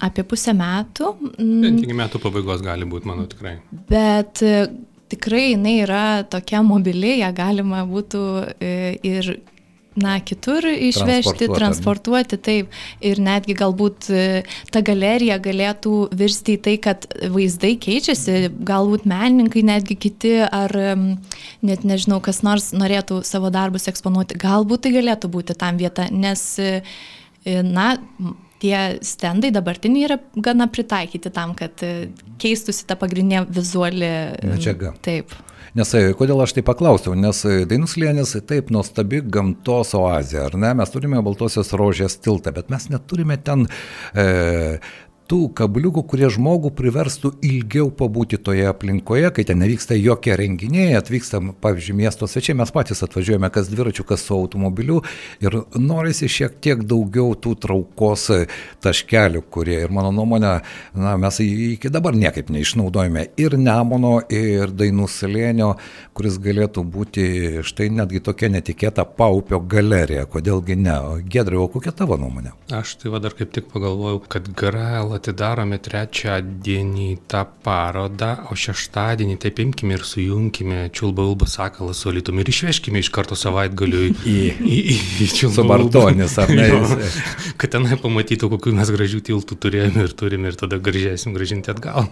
apie 0.00 0.24
pusę 0.24 0.52
metų. 0.52 1.14
Iki 1.38 1.94
metų 1.94 2.18
pabaigos 2.18 2.62
gali 2.62 2.84
būti, 2.84 3.06
manau, 3.06 3.28
tikrai. 3.30 3.60
Bet 3.70 4.42
e, 4.42 4.66
tikrai 5.08 5.52
jinai 5.52 5.78
yra 5.84 6.24
tokia 6.26 6.64
mobili, 6.66 7.20
ją 7.20 7.30
galima 7.32 7.84
būtų 7.86 8.24
e, 8.58 8.98
ir 9.06 9.38
na, 10.00 10.16
kitur 10.24 10.66
išvežti, 10.68 11.48
transportuoti, 11.52 12.38
taip. 12.40 12.74
Ir 13.04 13.20
netgi 13.22 13.56
galbūt 13.58 14.08
e, 14.10 14.24
ta 14.72 14.82
galerija 14.84 15.38
galėtų 15.42 15.94
virsti 16.18 16.56
į 16.56 16.62
tai, 16.64 16.76
kad 16.82 17.06
vaizdai 17.34 17.74
keičiasi, 17.82 18.48
galbūt 18.68 19.06
menininkai 19.08 19.64
netgi 19.66 19.98
kiti, 19.98 20.34
ar 20.44 20.74
net 21.64 21.86
nežinau, 21.88 22.20
kas 22.24 22.42
nors 22.46 22.70
norėtų 22.76 23.22
savo 23.26 23.52
darbus 23.54 23.88
eksponuoti, 23.90 24.38
galbūt 24.40 24.86
tai 24.86 24.94
galėtų 24.98 25.32
būti 25.32 25.58
tam 25.58 25.80
vieta, 25.80 26.08
nes, 26.14 26.44
e, 26.62 26.82
e, 27.44 27.58
na, 27.66 27.94
tie 28.58 28.98
stendai 29.06 29.52
dabartiniai 29.54 30.06
yra 30.08 30.16
gana 30.34 30.66
pritaikyti 30.70 31.30
tam, 31.30 31.54
kad 31.58 31.78
keistųsi 32.42 32.88
ta 32.88 32.96
pagrindinė 32.98 33.44
vizuali 33.54 34.08
medžiaga. 34.42 34.96
Taip. 35.06 35.36
Nes 35.78 35.92
e, 35.94 36.00
kodėl 36.18 36.40
aš 36.42 36.56
tai 36.56 36.62
paklausiau, 36.66 37.14
nes 37.14 37.38
e, 37.46 37.60
Dainus 37.68 37.94
Lėnis 38.00 38.34
taip 38.48 38.72
nuostabi 38.74 39.20
gamtos 39.22 39.92
oazė, 39.94 40.40
ar 40.48 40.56
ne? 40.58 40.72
Mes 40.80 40.90
turime 40.90 41.20
Baltosios 41.22 41.70
rožės 41.78 42.18
tiltą, 42.24 42.50
bet 42.56 42.72
mes 42.72 42.88
neturime 42.90 43.36
ten 43.46 43.68
e, 44.10 44.24
tų 45.28 45.40
kabliukų, 45.56 46.02
kurie 46.08 46.28
žmogų 46.32 46.70
priverstų 46.78 47.34
ilgiau 47.44 47.90
pabūti 47.94 48.38
toje 48.40 48.64
aplinkoje, 48.70 49.28
kai 49.36 49.44
ten 49.48 49.60
nevyksta 49.60 49.96
jokie 49.98 50.32
renginiai, 50.38 50.96
atvyksta, 50.96 51.40
pavyzdžiui, 51.62 51.96
miesto 52.00 52.28
svečiai, 52.30 52.56
mes 52.58 52.72
patys 52.72 53.04
atvažiuojame 53.04 53.50
kas 53.52 53.68
dviračiu, 53.68 54.06
kas 54.08 54.24
su 54.24 54.36
automobiliu 54.36 55.02
ir 55.44 55.58
norisi 55.76 56.30
šiek 56.32 56.56
tiek 56.64 56.84
daugiau 56.88 57.34
tų 57.36 57.54
traukos 57.60 58.28
taškelių, 58.84 59.44
kurie 59.52 59.82
ir 59.84 59.92
mano 59.94 60.14
nuomonė, 60.16 60.54
na, 60.96 61.16
mes 61.20 61.42
iki 61.44 61.92
dabar 61.92 62.16
niekaip 62.16 62.52
neišnaudojame 62.54 63.28
ir 63.40 63.58
Nemono, 63.58 64.18
ir 64.32 64.72
Dainų 64.78 65.10
salėnio, 65.12 65.74
kuris 66.16 66.40
galėtų 66.40 66.86
būti 66.88 67.28
štai 67.66 67.90
netgi 67.92 68.22
tokia 68.24 68.48
netikėta 68.54 69.04
paupio 69.04 69.60
galerija, 69.60 70.24
kodėlgi 70.30 70.78
ne. 70.78 70.96
Gedriu, 71.28 71.64
o 71.66 71.70
kokia 71.72 71.92
tavo 71.92 72.16
nuomonė? 72.20 72.54
Aš 72.74 72.96
tai 73.02 73.12
va 73.12 73.20
dar 73.22 73.36
kaip 73.36 73.52
tik 73.54 73.68
pagalvojau, 73.72 74.22
kad 74.30 74.48
Grail 74.56 75.17
atidarome 75.18 75.78
trečiadienį 75.82 77.08
tą 77.30 77.44
parodą, 77.64 78.30
o 78.50 78.56
šeštadienį 78.58 79.38
taip 79.42 79.60
imkime 79.64 79.98
ir 79.98 80.06
sujungkime 80.06 80.86
Čiulba 80.94 81.26
Ulba 81.28 81.48
sakalą 81.50 81.94
su 81.96 82.12
Lietumi 82.14 82.44
ir 82.44 82.52
išveškime 82.52 83.02
iš 83.02 83.10
karto 83.14 83.38
savaitgaliu 83.38 84.06
į, 84.08 84.12
į, 84.24 84.38
į, 84.62 84.78
į 85.26 85.28
Čiulba 85.34 85.66
Bartonis, 85.74 86.38
ar 86.40 86.54
ne? 86.54 86.68
Jo, 86.78 86.82
kad 87.60 87.72
tenai 87.72 87.96
pamatytų, 88.00 88.50
kokiu 88.52 88.74
mes 88.76 88.90
gražių 88.92 89.22
tiltų 89.30 89.56
turėjome 89.62 90.04
ir 90.04 90.16
turime 90.18 90.52
ir 90.52 90.58
tada 90.60 90.80
gražėsim 90.82 91.36
gražinti 91.36 91.72
atgal. 91.72 92.10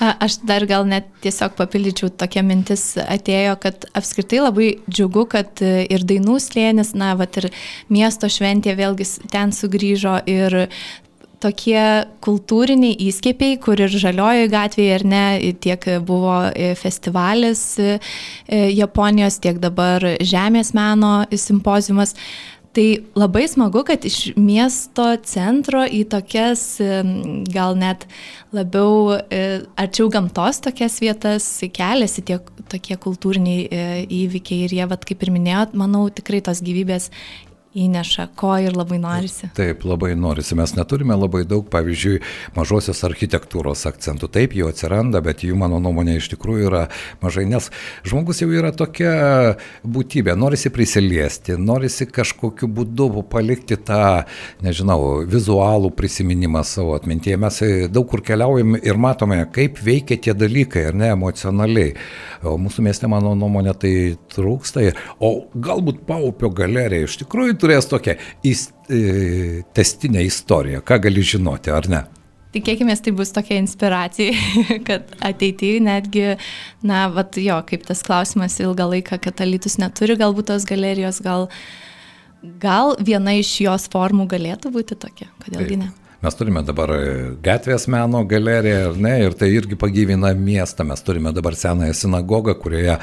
Aš 0.00 0.40
dar 0.42 0.64
gal 0.66 0.86
net 0.88 1.06
tiesiog 1.22 1.52
papildyčiau, 1.54 2.08
tokia 2.10 2.42
mintis 2.42 2.96
atėjo, 2.98 3.54
kad 3.62 3.84
apskritai 3.94 4.40
labai 4.40 4.68
džiugu, 4.88 5.26
kad 5.30 5.62
ir 5.62 6.02
dainų 6.08 6.40
slėnis, 6.42 6.94
na, 6.98 7.12
va 7.18 7.28
ir 7.38 7.50
miesto 7.92 8.30
šventė 8.30 8.74
vėlgi 8.78 9.06
ten 9.30 9.54
sugrįžo 9.54 10.16
ir 10.30 10.64
tokie 11.44 11.84
kultūriniai 12.24 12.96
įskiepiai, 13.08 13.58
kur 13.62 13.80
ir 13.84 13.92
žaliojoje 13.92 14.48
gatvėje 14.52 14.96
ar 14.96 15.06
ne, 15.08 15.26
tiek 15.60 15.86
buvo 16.08 16.40
festivalis 16.80 17.62
e, 17.78 17.98
Japonijos, 18.74 19.38
tiek 19.44 19.60
dabar 19.62 20.04
Žemės 20.24 20.74
meno 20.76 21.20
simpozijumas. 21.30 22.16
Tai 22.74 22.88
labai 23.14 23.44
smagu, 23.46 23.84
kad 23.86 24.02
iš 24.02 24.32
miesto 24.34 25.04
centro 25.22 25.84
į 25.86 26.00
tokias 26.10 26.64
gal 27.54 27.76
net 27.78 28.08
labiau 28.50 29.14
e, 29.14 29.60
arčiau 29.78 30.08
gamtos 30.10 30.58
tokias 30.64 30.98
vietas 31.02 31.46
keliasi 31.70 32.24
tie 32.26 32.40
tokie 32.70 32.96
kultūriniai 32.98 33.66
e, 33.68 33.84
įvykiai 34.24 34.66
ir 34.66 34.74
jie, 34.78 34.84
vat, 34.90 35.06
kaip 35.06 35.22
ir 35.22 35.32
minėjot, 35.34 35.76
manau, 35.78 36.08
tikrai 36.10 36.42
tos 36.44 36.62
gyvybės 36.64 37.10
įneša, 37.74 38.28
ko 38.38 38.54
ir 38.62 38.76
labai 38.76 38.98
norisi. 39.02 39.48
Taip, 39.56 39.82
labai 39.88 40.12
norisi. 40.18 40.54
Mes 40.58 40.74
neturime 40.76 41.16
labai 41.18 41.42
daug, 41.48 41.66
pavyzdžiui, 41.72 42.20
mažosios 42.54 43.02
architektūros 43.06 43.84
akcentų. 43.90 44.30
Taip, 44.34 44.54
jų 44.54 44.70
atsiranda, 44.70 45.20
bet 45.24 45.42
jų, 45.46 45.56
mano 45.58 45.80
nuomonė, 45.82 46.16
iš 46.20 46.30
tikrųjų 46.34 46.68
yra 46.70 46.84
mažai, 47.24 47.46
nes 47.50 47.70
žmogus 48.06 48.42
jau 48.44 48.50
yra 48.54 48.70
tokia 48.74 49.14
būtybė, 49.82 50.36
norisi 50.38 50.70
prisiliesti, 50.74 51.58
norisi 51.58 52.06
kažkokiu 52.10 52.70
būdu 52.70 53.10
palikti 53.30 53.78
tą, 53.78 54.24
nežinau, 54.64 55.24
vizualų 55.30 55.90
prisiminimą 55.98 56.62
savo 56.66 56.94
atmintyje. 56.98 57.40
Mes 57.42 57.60
daug 57.92 58.08
kur 58.10 58.22
keliaujam 58.24 58.78
ir 58.78 59.00
matome, 59.00 59.40
kaip 59.54 59.82
veikia 59.82 60.20
tie 60.28 60.36
dalykai, 60.38 60.86
ar 60.92 60.98
ne, 60.98 61.10
emocionaliai. 61.14 61.96
O 62.44 62.56
mūsų 62.60 62.84
mieste, 62.86 63.08
mano 63.10 63.34
nuomonė, 63.38 63.74
tai 63.80 63.92
trūksta. 64.34 64.86
O 65.24 65.34
galbūt 65.54 66.04
Paupio 66.08 66.50
galerija 66.54 67.08
iš 67.08 67.18
tikrųjų 67.22 67.56
turės 67.64 67.88
tokią 67.90 68.16
e, 68.44 68.58
testinę 69.76 70.24
istoriją. 70.28 70.84
Ką 70.86 71.00
gali 71.08 71.24
žinoti, 71.34 71.72
ar 71.74 71.88
ne? 71.90 72.04
Tikėkime, 72.54 72.94
tai 73.02 73.10
bus 73.18 73.32
tokia 73.34 73.56
inspiracija, 73.58 74.34
kad 74.88 75.10
ateityje 75.26 75.80
netgi, 75.82 76.26
na, 76.86 77.08
vat, 77.10 77.34
jo, 77.42 77.56
kaip 77.66 77.88
tas 77.88 78.04
klausimas 78.06 78.60
ilgą 78.62 78.86
laiką, 78.92 79.18
kad 79.24 79.42
alytus 79.42 79.74
neturi 79.82 80.14
galbūt 80.20 80.52
tos 80.52 80.68
galerijos, 80.68 81.18
gal, 81.24 81.48
gal 82.62 82.94
viena 83.02 83.34
iš 83.40 83.56
jos 83.64 83.88
formų 83.90 84.28
galėtų 84.30 84.70
būti 84.76 84.98
tokia, 85.02 85.32
kodėlgi 85.42 85.82
ne. 85.82 85.90
Mes 86.24 86.32
turime 86.38 86.62
dabar 86.64 86.88
gatvės 87.44 87.82
meno 87.92 88.22
galeriją, 88.24 88.76
ar 88.88 88.94
ne, 88.96 89.10
ir 89.26 89.34
tai 89.36 89.50
irgi 89.52 89.76
pagyvina 89.76 90.30
miestą. 90.32 90.86
Mes 90.88 91.02
turime 91.04 91.34
dabar 91.36 91.52
senąją 91.60 91.92
sinagogą, 91.98 92.54
kurioje 92.62 92.94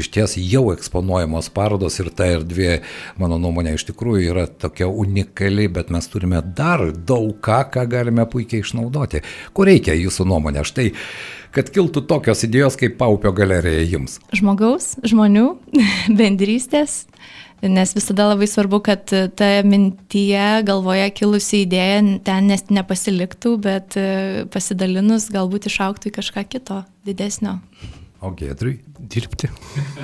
iš 0.00 0.08
ties 0.14 0.38
jau 0.40 0.62
eksponuojamos 0.72 1.50
parodos 1.52 2.00
ir 2.00 2.08
ta 2.16 2.30
erdvė, 2.38 2.78
mano 3.20 3.36
nuomonė, 3.42 3.74
iš 3.76 3.84
tikrųjų 3.90 4.30
yra 4.32 4.46
tokia 4.48 4.88
unikali, 4.88 5.68
bet 5.68 5.92
mes 5.92 6.08
turime 6.08 6.40
dar 6.56 6.86
daug 6.94 7.34
ką, 7.44 7.66
ką 7.74 7.84
galime 7.98 8.24
puikiai 8.24 8.64
išnaudoti. 8.64 9.20
Ko 9.52 9.68
reikia 9.68 9.98
jūsų 10.00 10.30
nuomonė? 10.32 10.64
Štai 10.64 10.88
kad 11.52 11.68
kiltų 11.74 12.06
tokios 12.08 12.46
idėjos 12.46 12.80
kaip 12.80 12.96
Paupio 12.96 13.34
galerija 13.36 13.84
jums? 13.90 14.16
Žmogaus, 14.32 14.94
žmonių, 15.04 15.50
bendrystės, 16.22 17.02
nes 17.62 17.94
visada 17.96 18.30
labai 18.30 18.48
svarbu, 18.48 18.80
kad 18.84 19.12
ta 19.36 19.48
mintyje, 19.66 20.62
galvoje 20.68 21.10
kilusi 21.16 21.64
idėja 21.66 22.02
ten 22.24 22.50
nes 22.50 22.66
nepasiliktų, 22.72 23.56
bet 23.60 23.96
e, 24.00 24.44
pasidalinus 24.52 25.28
galbūt 25.34 25.68
išauktų 25.70 26.10
į 26.10 26.16
kažką 26.20 26.46
kito, 26.48 26.82
didesnio. 27.08 27.58
O 28.20 28.34
Gedriui? 28.36 28.82
Dirbti. 29.00 29.48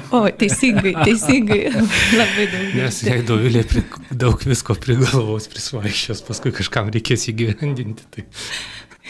O, 0.09 0.23
teisingai, 0.41 0.95
teisingai. 1.05 1.67
Labai 2.21 2.47
daug. 2.49 2.71
Nes 2.79 3.01
jei 3.05 3.21
dovilė 3.29 3.65
daug 4.09 4.41
visko 4.41 4.77
prigalvos 4.81 5.51
prisvaiščios, 5.53 6.23
paskui 6.25 6.55
kažkam 6.57 6.89
reikės 6.95 7.29
įgyvendinti. 7.29 8.09
Tai 8.15 8.25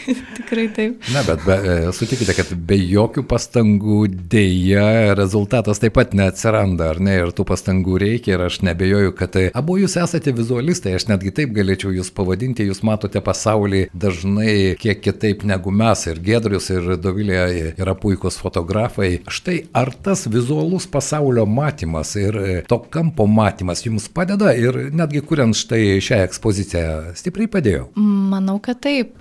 Tikrai 0.37 0.67
taip. 0.73 1.01
Na, 1.13 1.23
bet 1.27 1.43
be, 1.45 1.55
e, 1.57 1.91
sutikite, 1.95 2.33
kad 2.37 2.51
be 2.69 2.77
jokių 2.79 3.23
pastangų 3.27 3.99
dėja 4.31 5.15
rezultatas 5.17 5.81
taip 5.81 5.95
pat 5.97 6.13
neatsiranda, 6.17 6.91
ar 6.93 7.01
ne? 7.03 7.17
Ir 7.23 7.33
tų 7.35 7.47
pastangų 7.49 7.97
reikia 8.03 8.35
ir 8.35 8.45
aš 8.47 8.59
nebejoju, 8.67 9.13
kad 9.17 9.33
tai 9.35 9.45
abu 9.57 9.79
jūs 9.81 9.97
esate 9.99 10.33
vizualistai, 10.35 10.95
aš 10.97 11.07
netgi 11.11 11.33
taip 11.39 11.53
galėčiau 11.55 11.93
jūs 11.95 12.11
pavadinti, 12.15 12.67
jūs 12.67 12.83
matote 12.87 13.21
pasaulį 13.23 13.87
dažnai 13.97 14.75
kiek 14.79 15.01
kitaip 15.03 15.45
negu 15.47 15.73
mes. 15.73 16.05
Ir 16.11 16.21
Gedrius, 16.23 16.69
ir 16.73 16.93
Dovilė 17.01 17.73
yra 17.73 17.95
puikūs 17.97 18.39
fotografai. 18.41 19.11
Štai 19.31 19.59
ar 19.77 19.91
tas 20.05 20.27
vizualus 20.31 20.87
pasaulio 20.91 21.47
matymas 21.49 22.13
ir 22.19 22.37
e, 22.37 22.57
to 22.69 22.79
kampo 22.93 23.27
matymas 23.29 23.83
jums 23.85 24.07
padeda 24.13 24.53
ir 24.57 24.87
netgi 24.95 25.23
kuriant 25.25 25.57
štai 25.57 25.97
šią 26.03 26.21
ekspoziciją 26.27 27.17
stipriai 27.17 27.49
padėjo? 27.51 27.87
Manau, 27.97 28.59
kad 28.63 28.81
taip. 28.85 29.17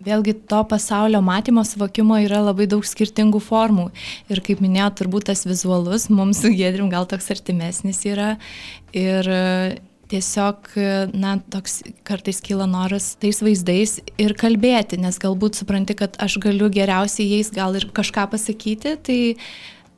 E 0.00 0.04
vėlgi 0.06 0.34
to 0.48 0.62
pasaulio 0.64 1.20
matymo, 1.24 1.64
suvokimo 1.66 2.18
yra 2.24 2.40
labai 2.44 2.66
daug 2.70 2.84
skirtingų 2.86 3.40
formų. 3.44 3.90
Ir 4.32 4.40
kaip 4.44 4.62
minėjau, 4.64 4.90
turbūt 5.02 5.28
tas 5.30 5.44
vizualus 5.48 6.08
mums 6.12 6.40
su 6.42 6.52
Gedrim 6.56 6.90
gal 6.92 7.08
toks 7.08 7.30
artimesnis 7.34 8.02
yra. 8.08 8.34
Ir 8.96 9.28
tiesiog, 10.10 10.72
na, 11.14 11.36
toks 11.52 11.82
kartais 12.06 12.40
kyla 12.42 12.66
noras 12.66 13.12
tais 13.22 13.38
vaizdais 13.44 14.00
ir 14.18 14.34
kalbėti, 14.38 14.98
nes 14.98 15.20
galbūt 15.22 15.60
supranti, 15.60 15.94
kad 15.98 16.16
aš 16.18 16.40
galiu 16.42 16.70
geriausiai 16.72 17.28
jais 17.36 17.52
gal 17.54 17.78
ir 17.78 17.86
kažką 17.94 18.26
pasakyti, 18.32 18.96
tai 19.06 19.20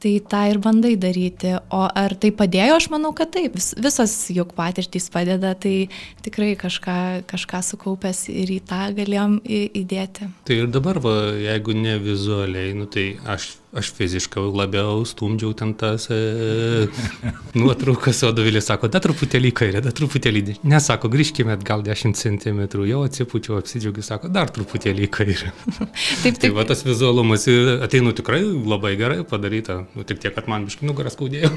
tai 0.02 0.16
tą 0.26 0.42
ir 0.50 0.58
bandai 0.62 0.96
daryti. 1.00 1.54
O 1.70 1.82
ar 1.86 2.16
tai 2.18 2.32
padėjo, 2.34 2.76
aš 2.80 2.88
manau, 2.92 3.12
kad 3.16 3.32
taip. 3.34 3.56
Vis, 3.58 3.72
visos 3.78 4.16
juk 4.34 4.54
patirtys 4.58 5.08
padeda, 5.12 5.54
tai 5.54 5.88
tikrai 6.26 6.52
kažką, 6.58 6.98
kažką 7.30 7.62
sukaupęs 7.70 8.26
ir 8.32 8.52
į 8.56 8.60
tą 8.68 8.84
galėjom 8.98 9.40
įdėti. 9.46 10.30
Tai 10.48 10.60
ir 10.64 10.70
dabar, 10.72 11.00
va, 11.02 11.16
jeigu 11.38 11.76
ne 11.78 11.98
vizualiai, 12.02 12.74
nu, 12.78 12.88
tai 12.90 13.12
aš 13.30 13.52
aš 13.72 13.88
fiziškai 13.96 14.42
labiau 14.52 15.00
stumdžiau 15.08 15.54
ten 15.56 15.72
tas 15.78 16.04
e, 16.12 16.18
nuotraukas, 17.56 18.18
o 18.28 18.32
Dovilė 18.36 18.60
sako, 18.60 18.90
da 18.92 19.00
truputėlį 19.00 19.52
kairė, 19.56 19.80
da 19.84 19.92
truputėlį, 19.96 20.58
nesako, 20.68 21.08
grįžkime 21.12 21.54
atgal 21.56 21.84
10 21.86 22.12
cm, 22.18 22.60
jau 22.88 23.00
atsipučiau, 23.06 23.56
apsidžiaugiu, 23.62 24.04
sako, 24.04 24.28
dar 24.32 24.52
truputėlį 24.52 25.08
kairė. 25.12 25.52
taip, 25.78 26.36
taip. 26.36 26.40
Tai 26.44 26.50
va 26.58 26.66
tas 26.68 26.84
vizualumas 26.84 27.48
ateinu 27.86 28.12
tikrai 28.16 28.42
labai 28.44 28.92
gerai 29.00 29.22
padaryta, 29.28 29.82
nu, 29.96 30.04
tik 30.04 30.20
tiek, 30.20 30.34
kad 30.36 30.50
man 30.52 30.68
biškai 30.68 30.88
nugaras 30.90 31.16
skaudėjo. 31.16 31.52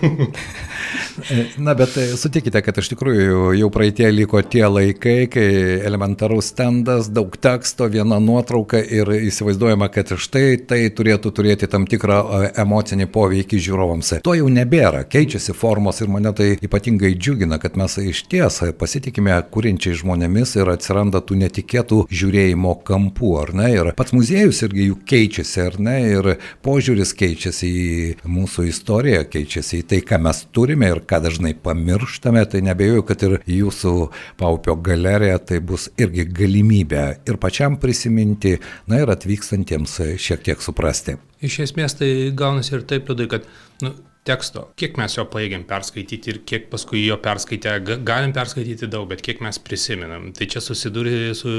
Na, 1.66 1.76
bet 1.76 2.00
e, 2.00 2.08
sutikite, 2.20 2.64
kad 2.64 2.80
iš 2.80 2.94
tikrųjų 2.94 3.58
jau 3.60 3.70
praeitie 3.76 4.08
liko 4.14 4.40
tie 4.40 4.64
laikai, 4.72 5.18
kai 5.32 5.46
elementarus 5.84 6.54
standas, 6.54 7.12
daug 7.12 7.36
teksto, 7.36 7.92
viena 7.92 8.22
nuotrauka 8.24 8.80
ir 8.80 9.12
įsivaizduojama, 9.20 9.92
kad 9.92 10.16
štai 10.16 10.48
tai 10.64 10.82
turėtų 10.96 11.36
turėti 11.36 11.68
tam 11.72 11.84
tikrą 11.90 12.05
tikrą 12.06 12.52
emocinį 12.62 13.08
poveikį 13.12 13.60
žiūrovams. 13.66 14.12
To 14.26 14.36
jau 14.38 14.48
nebėra, 14.52 15.04
keičiasi 15.10 15.56
formos 15.58 16.02
ir 16.02 16.12
mane 16.12 16.32
tai 16.36 16.54
ypatingai 16.64 17.16
džiugina, 17.18 17.58
kad 17.62 17.78
mes 17.80 17.98
iš 17.98 18.26
ties 18.30 18.62
pasitikime 18.80 19.36
kūrinčiai 19.52 19.98
žmonėmis 20.02 20.56
ir 20.60 20.70
atsiranda 20.74 21.22
tų 21.26 21.40
netikėtų 21.42 22.06
žiūrėjimo 22.10 22.76
kampų, 22.86 23.32
ar 23.42 23.54
ne? 23.58 23.72
Ir 23.74 23.92
pats 23.98 24.14
muziejus 24.16 24.62
irgi 24.68 24.90
jų 24.90 25.00
keičiasi, 25.10 25.62
ar 25.66 25.80
ne? 25.82 25.98
Ir 26.14 26.32
požiūris 26.66 27.16
keičiasi 27.18 27.72
į 27.72 28.30
mūsų 28.30 28.68
istoriją, 28.70 29.26
keičiasi 29.32 29.82
į 29.82 29.88
tai, 29.90 30.02
ką 30.06 30.22
mes 30.28 30.46
turime 30.56 30.92
ir 30.94 31.04
ką 31.08 31.22
dažnai 31.26 31.56
pamirštame. 31.58 32.46
Tai 32.52 32.62
nebejoju, 32.70 33.06
kad 33.08 33.26
ir 33.26 33.38
jūsų 33.50 33.96
Paupio 34.38 34.76
galerija 34.78 35.40
tai 35.42 35.62
bus 35.64 35.88
irgi 35.98 36.28
galimybė 36.30 37.06
ir 37.26 37.40
pačiam 37.42 37.80
prisiminti, 37.82 38.58
na 38.90 39.02
ir 39.02 39.12
atvykstantiems 39.14 39.98
šiek 40.22 40.46
tiek 40.46 40.62
suprasti. 40.62 41.18
Iš 41.44 41.62
esmės 41.68 41.98
tai 42.00 42.12
gaunasi 42.38 42.78
ir 42.78 42.86
taip, 42.88 43.10
liudai, 43.12 43.28
kad 43.32 43.48
nu, 43.84 43.92
teksto, 44.26 44.70
kiek 44.80 44.98
mes 44.98 45.14
jo 45.18 45.26
paėgiam 45.30 45.66
perskaityti 45.70 46.32
ir 46.32 46.40
kiek 46.50 46.66
paskui 46.72 47.04
jo 47.04 47.18
perskaitę, 47.22 47.76
galim 48.08 48.34
perskaityti 48.36 48.90
daug, 48.92 49.06
bet 49.12 49.22
kiek 49.26 49.44
mes 49.46 49.60
prisimenam. 49.62 50.32
Tai 50.36 50.48
čia 50.50 50.64
susidūrė 50.64 51.20
su 51.38 51.52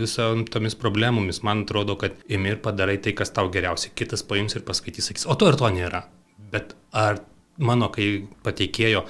visomis 0.00 0.48
tomis 0.54 0.78
problemomis. 0.80 1.42
Man 1.46 1.66
atrodo, 1.66 1.98
kad 2.00 2.16
imi 2.32 2.54
ir 2.54 2.62
padarai 2.64 2.96
tai, 3.04 3.12
kas 3.18 3.34
tau 3.36 3.52
geriausia. 3.52 3.92
Kitas 3.98 4.24
paims 4.28 4.56
ir 4.56 4.64
paskaitys, 4.66 5.10
sakys, 5.10 5.28
o 5.28 5.36
to 5.40 5.52
ir 5.52 5.60
to 5.60 5.70
nėra. 5.74 6.04
Bet 6.54 6.72
ar 6.96 7.20
mano, 7.58 7.90
kai 7.92 8.08
pateikėjo, 8.46 9.04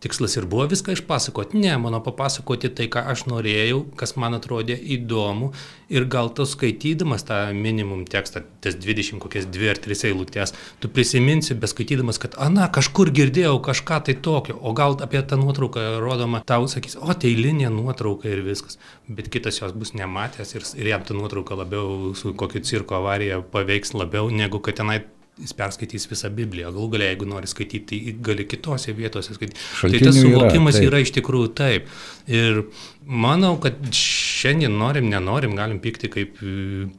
tikslas 0.00 0.36
ir 0.36 0.46
buvo 0.46 0.66
viską 0.70 0.94
išpasakoti. 0.94 1.58
Ne, 1.58 1.74
mano 1.78 1.98
papasakoti 2.04 2.70
tai, 2.70 2.86
ką 2.92 3.02
aš 3.12 3.24
norėjau, 3.30 3.80
kas 3.98 4.14
man 4.20 4.36
atrodė 4.38 4.76
įdomu. 4.96 5.50
Ir 5.90 6.06
gal 6.10 6.30
tu 6.36 6.46
skaitydamas 6.46 7.24
tą 7.26 7.38
minimum 7.56 8.04
tekstą, 8.06 8.44
tas 8.62 8.76
20 8.78 9.18
kokias 9.24 9.48
2 9.50 9.72
ar 9.72 9.80
3 9.82 10.04
eilutės, 10.10 10.54
tu 10.82 10.90
prisiminsi, 10.92 11.56
beskaitydamas, 11.58 12.20
kad, 12.22 12.36
ana, 12.38 12.68
kažkur 12.70 13.10
girdėjau 13.16 13.56
kažką 13.64 14.02
tai 14.06 14.14
tokio, 14.22 14.58
o 14.60 14.74
gal 14.76 14.98
apie 15.02 15.24
tą 15.24 15.40
nuotrauką 15.40 15.88
rodoma, 16.04 16.42
tau 16.46 16.68
sakys, 16.70 16.98
o 17.00 17.16
tai 17.16 17.32
linija 17.38 17.72
nuotrauka 17.72 18.28
ir 18.30 18.44
viskas, 18.46 18.78
bet 19.08 19.32
kitas 19.32 19.62
jos 19.62 19.72
bus 19.72 19.96
nematęs 19.96 20.54
ir, 20.54 20.68
ir 20.78 20.92
jam 20.92 21.06
ta 21.08 21.16
nuotrauka 21.16 21.56
labiau 21.58 22.12
su 22.14 22.36
kokiu 22.36 22.62
cirko 22.62 23.00
avarija 23.00 23.40
paveiks 23.40 23.96
labiau, 23.96 24.28
negu 24.30 24.60
kad 24.60 24.78
tenai 24.78 25.00
jis 25.42 25.54
perskaitys 25.58 26.06
visą 26.10 26.30
Bibliją. 26.34 26.72
Galų 26.74 26.88
galia, 26.94 27.10
jeigu 27.12 27.28
nori 27.28 27.50
skaityti, 27.50 27.98
tai 28.04 28.14
gali 28.28 28.46
kitose 28.48 28.94
vietose 28.96 29.36
skaityti. 29.36 29.60
Šaltinių 29.80 29.98
tai 30.02 30.10
tas 30.10 30.20
suvokimas 30.20 30.78
yra, 30.80 30.88
yra 30.90 31.02
iš 31.04 31.12
tikrųjų 31.18 31.50
taip. 31.58 31.90
Ir 32.30 32.62
manau, 33.04 33.54
kad 33.62 33.80
šiandien 33.94 34.74
norim, 34.78 35.10
nenorim, 35.12 35.56
galim 35.58 35.82
pykti 35.84 36.10
kaip, 36.12 36.40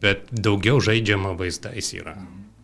bet 0.03 0.29
daugiau 0.31 0.81
žaidžiama 0.83 1.35
vaizdais 1.39 1.93
yra. 1.97 2.15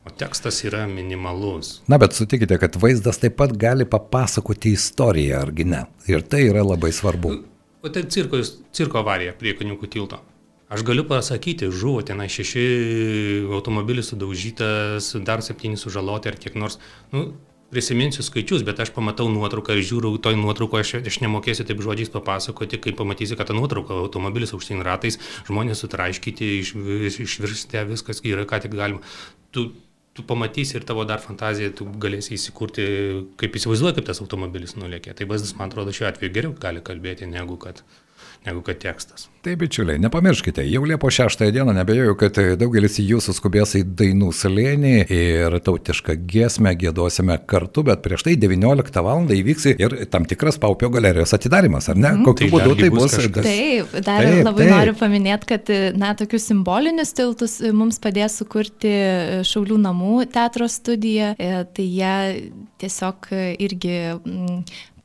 O 0.05 0.13
tekstas 0.13 0.59
yra 0.67 0.83
minimalus. 0.89 1.79
Na, 1.89 1.97
bet 2.01 2.13
sutikite, 2.13 2.59
kad 2.61 2.77
vaizdas 2.77 3.17
taip 3.21 3.39
pat 3.39 3.55
gali 3.57 3.87
papasakoti 3.89 4.75
istoriją, 4.77 5.41
argi 5.47 5.65
ne? 5.65 5.81
Ir 6.11 6.21
tai 6.29 6.43
yra 6.51 6.61
labai 6.65 6.91
svarbu. 6.93 7.33
O 7.81 7.89
tai 7.93 8.05
cirko, 8.09 8.37
cirko 8.73 9.01
avarija 9.01 9.33
prie 9.37 9.55
Kaniukų 9.57 9.89
tilto. 9.93 10.21
Aš 10.65 10.81
galiu 10.81 11.03
pasakyti, 11.05 11.69
žuvo 11.69 12.01
tenai 12.01 12.25
šeši 12.31 12.61
automobilis 13.53 14.09
sudaužytas, 14.09 15.11
dar 15.21 15.43
septyni 15.45 15.77
sužaloti 15.77 16.31
ar 16.31 16.39
kiek 16.41 16.55
nors. 16.57 16.79
Nu, 17.11 17.35
prisiminsiu 17.69 18.23
skaičius, 18.25 18.63
bet 18.65 18.79
aš 18.81 18.89
pamatau 18.95 19.27
nuotrauką 19.29 19.75
ir 19.75 19.85
žiūriu, 19.85 20.15
toj 20.21 20.37
nuotraukoje 20.39 20.85
aš, 20.85 20.93
aš 21.11 21.19
nemokėsiu 21.21 21.67
taip 21.69 21.81
žodžiais 21.85 22.09
papasakoti, 22.13 22.79
kai 22.81 22.93
pamatysi, 22.97 23.37
kad 23.37 23.51
ta 23.51 23.57
nuotrauka, 23.57 23.97
automobilis 24.07 24.55
aukštyn 24.57 24.81
ratais, 24.85 25.19
žmonės 25.49 25.83
sutraiškyti, 25.85 26.51
iš, 26.61 26.71
išvirsti, 27.25 27.83
viskas 27.91 28.23
yra, 28.25 28.47
ką 28.49 28.63
tik 28.65 28.73
galima. 28.77 29.03
Tu, 29.53 29.67
tu 30.17 30.25
pamatysi 30.25 30.79
ir 30.79 30.87
tavo 30.87 31.05
dar 31.05 31.21
fantazija, 31.21 31.73
tu 31.77 31.85
galėsi 32.01 32.33
įsikurti, 32.39 32.87
kaip 33.41 33.59
įsivaizduoji, 33.61 33.99
kaip 33.99 34.09
tas 34.09 34.23
automobilis 34.25 34.77
nulėkė. 34.79 35.13
Tai 35.13 35.29
vaizdas, 35.29 35.53
man 35.59 35.69
atrodo, 35.69 35.93
šiuo 35.93 36.09
atveju 36.09 36.33
geriau 36.39 36.57
gali 36.57 36.81
kalbėti, 36.85 37.29
negu 37.29 37.59
kad 37.61 37.83
negu 38.45 38.61
kad 38.61 38.79
tekstas. 38.79 39.29
Taip, 39.45 39.59
bičiuliai, 39.61 39.99
nepamirškite, 40.01 40.63
jau 40.65 40.79
Liepo 40.89 41.09
6 41.13 41.43
dieną 41.53 41.73
nebejoju, 41.77 42.15
kad 42.17 42.37
daugelis 42.57 42.95
jūsų 42.97 43.35
skubės 43.37 43.75
į 43.77 43.83
dainų 43.99 44.31
slėnį 44.33 44.93
ir 45.13 45.57
tautišką 45.67 46.15
giesmę 46.31 46.71
gėdosime 46.81 47.35
kartu, 47.45 47.83
bet 47.85 48.01
prieš 48.01 48.23
tai 48.25 48.33
19 48.41 49.03
val. 49.05 49.21
įvyks 49.35 49.67
ir 49.75 49.93
tam 50.09 50.25
tikras 50.25 50.57
Paupio 50.57 50.89
galerijos 50.89 51.35
atidarimas, 51.37 51.91
ar 51.93 51.99
ne? 51.99 52.15
Mm. 52.15 52.23
Kokiu 52.25 52.47
tai 52.47 52.53
būdu 52.55 52.79
tai 52.79 52.89
bus? 52.95 53.13
Kažkas. 53.19 53.45
Taip, 53.45 53.93
dar 53.99 54.25
taip, 54.25 54.39
labai 54.47 54.63
taip. 54.63 54.73
noriu 54.73 54.97
paminėti, 55.03 55.51
kad 55.53 55.71
na, 56.01 56.15
tokius 56.17 56.49
simbolinius 56.49 57.13
tiltus 57.13 57.59
mums 57.69 58.01
padės 58.01 58.39
sukurti 58.41 58.95
Šaulių 59.45 59.77
namų 59.85 60.25
teatro 60.33 60.65
studija, 60.73 61.35
e, 61.37 61.53
tai 61.69 61.85
jie 61.85 62.17
tiesiog 62.81 63.29
irgi 63.61 63.97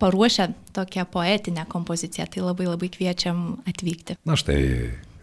paruošę 0.01 0.53
tokią 0.73 1.05
poetinę 1.05 1.67
kompoziciją, 1.69 2.25
tai 2.27 2.43
labai 2.43 2.67
labai 2.67 2.89
kviečiam 2.89 3.39
atvykti. 3.69 4.17
Na 4.31 4.37
štai 4.39 4.63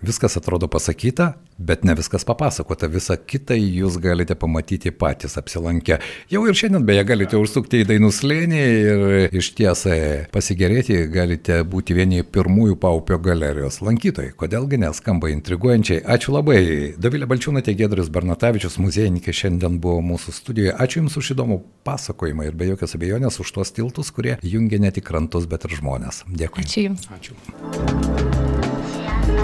Viskas 0.01 0.37
atrodo 0.37 0.67
pasakyta, 0.67 1.33
bet 1.57 1.83
ne 1.83 1.95
viskas 1.97 2.21
papasakota. 2.25 2.85
Visą 2.87 3.15
kitą 3.17 3.55
jūs 3.57 3.95
galite 3.97 4.35
pamatyti 4.37 4.91
patys 4.93 5.39
apsilankę. 5.41 5.97
Jau 6.29 6.43
ir 6.45 6.57
šiandien 6.57 6.85
beje 6.85 7.05
galite 7.09 7.39
užsukti 7.41 7.81
į 7.81 7.87
Dainų 7.89 8.11
slėnį 8.13 8.59
ir 8.59 9.33
iš 9.39 9.49
tiesą 9.57 9.95
pasigerėti 10.33 10.99
galite 11.09 11.63
būti 11.65 11.97
vieni 11.97 12.21
pirmųjų 12.21 12.77
Paupio 12.83 13.17
galerijos 13.17 13.81
lankytojai. 13.81 14.35
Kodėlgi 14.37 14.83
neskamba 14.85 15.33
intriguojančiai. 15.33 16.03
Ačiū 16.05 16.37
labai. 16.37 16.61
Davilė 17.01 17.25
Balčiūnatė, 17.33 17.73
Gedris 17.81 18.13
Bernatavičius, 18.13 18.77
muziejininkė 18.83 19.33
šiandien 19.33 19.81
buvo 19.81 20.05
mūsų 20.13 20.37
studijoje. 20.43 20.77
Ačiū 20.77 21.01
Jums 21.01 21.17
už 21.17 21.33
įdomų 21.33 21.63
pasakojimą 21.89 22.51
ir 22.51 22.57
be 22.57 22.69
jokios 22.69 22.93
abejonės 22.97 23.41
už 23.41 23.55
tuos 23.57 23.73
tiltus, 23.73 24.13
kurie 24.13 24.37
jungia 24.45 24.77
ne 24.81 24.93
tik 24.93 25.09
krantus, 25.09 25.49
bet 25.49 25.65
ir 25.65 25.79
žmonės. 25.81 26.21
Dėkui. 26.29 26.69
Ačiū 26.69 26.89
Jums. 26.91 27.09
Ačiū. 27.17 28.36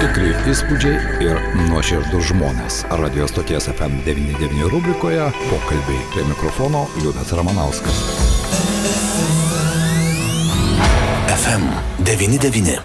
Tikri 0.04 0.34
įspūdžiai 0.52 1.22
ir 1.24 1.38
nuoširdus 1.70 2.26
žmonės. 2.34 2.82
Radio 3.00 3.24
stoties 3.32 3.70
FM99 3.72 4.66
rubrikoje 4.68 5.30
pokalbiai 5.48 6.02
prie 6.12 6.26
mikrofono 6.28 6.82
Liudas 7.00 7.32
Ramanauskas. 7.32 8.02
FM99. 11.38 12.82